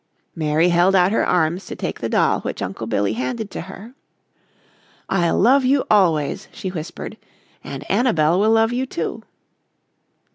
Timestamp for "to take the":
1.67-2.09